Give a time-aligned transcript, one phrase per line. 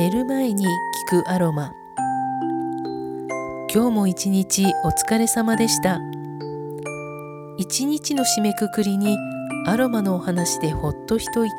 [0.00, 1.74] 寝る前に聞くアロマ。
[3.70, 6.00] 今日も一日お疲れ様でした。
[7.58, 9.18] 一日の締めくくりに
[9.66, 11.52] アロマのお話でほっと一息。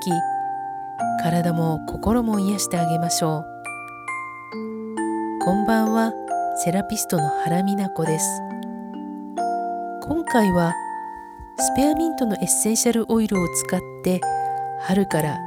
[1.22, 3.46] 体も心も癒してあげましょう。
[5.44, 6.12] こんばんは
[6.66, 8.26] セラピストの原美奈子です。
[10.02, 10.74] 今回は
[11.60, 14.20] スペアミントのエッセンシャルオイルを使って
[14.80, 15.38] 春から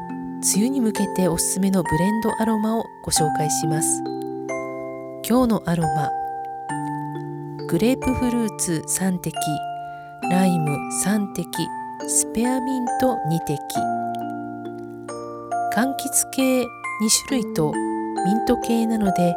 [0.45, 4.03] 梅雨に向けておすすめのブレンドアロマをご紹介します。
[5.27, 6.11] 今日のアロマ。
[7.67, 9.35] グレープフルーツ3滴。
[10.31, 11.49] ライム3滴。
[12.07, 13.59] スペアミント2滴。
[15.73, 16.67] 柑橘系2
[17.27, 17.73] 種類と
[18.27, 19.35] ミント系なので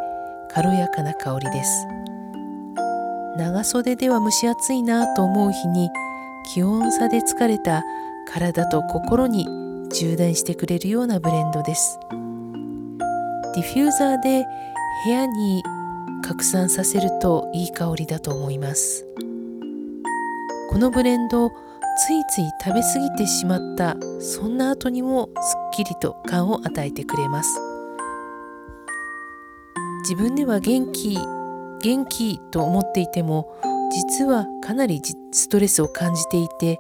[0.52, 1.88] 軽やかな香りです。
[3.38, 5.90] 長袖では蒸し暑いなと思う日に
[6.54, 7.85] 気温差で疲れた
[8.27, 9.48] 体と心に
[9.90, 12.00] 充電してくれるようなブレンドです。
[13.55, 14.46] ディフューザーで
[15.05, 15.63] 部屋に
[16.24, 19.05] 拡散させるといい香りだと思います。
[20.70, 21.52] このブレンドつ
[22.12, 27.60] いつい食べ過ぎてしまったそんな後にもすっきりと感を与えてくれます。
[30.02, 31.18] 自分では元気
[31.82, 33.60] 元気と思っていても
[33.91, 36.80] 実はかなりストレスを感じていて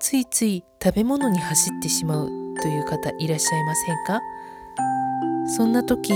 [0.00, 2.37] ついつい食べ物に走ってしまう。
[2.62, 4.20] という方いらっしゃいませんか？
[5.56, 6.12] そんな時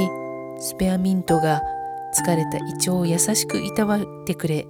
[0.59, 1.63] スペアミントが
[2.15, 4.67] 疲れた胃腸を優しくいたわってくれ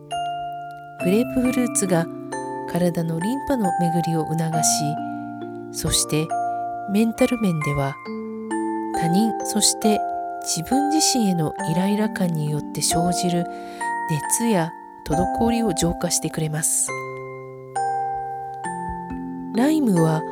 [1.04, 2.06] グレープフルーツが
[2.70, 4.42] 体のリンパの巡りを促し
[5.72, 6.28] そして
[6.90, 7.94] メンタル面では
[9.00, 9.98] 他人そして
[10.42, 13.44] 自分自身へのイライラ感によって生じる
[14.10, 14.72] 熱や
[15.04, 16.88] 滞りを浄化してくれます。
[19.54, 20.22] ライムは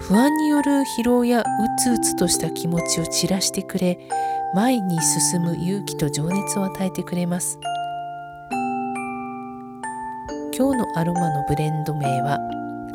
[0.00, 1.44] 不安による疲労やう
[1.78, 3.98] つうつとした気持ちを散らしてくれ
[4.54, 7.58] 前に進む勇気と情熱を与えてくれます。
[10.56, 12.38] 今日のアロマのブレンド名は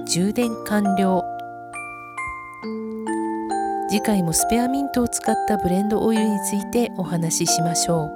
[0.06, 1.24] 充電完了。
[3.90, 8.12] 次回もスペアミントを使ったブレンドオイルについてお話ししましょう。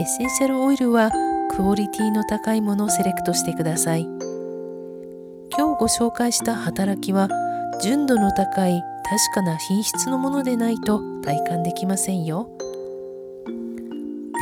[0.00, 1.10] エッセンシャルオイルは
[1.50, 4.08] クオリティの高いものをセレクトしてください。
[5.56, 7.28] 今日ご紹介した働きは
[7.80, 12.48] 純度の高い確かな品質のものでないと体感できませんよ。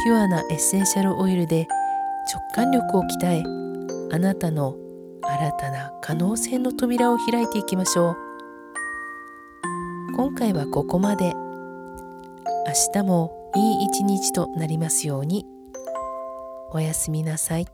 [0.05, 1.69] ピュアなエッセンシャルオイルで
[2.33, 3.43] 直感力を鍛え
[4.13, 4.77] あなたの
[5.23, 8.17] 新たな可能性の扉を開いていきましょう。
[10.17, 11.35] 今回はここまで。
[12.65, 15.45] 明日もいい一日となりますように。
[16.71, 17.67] おやすみなさい。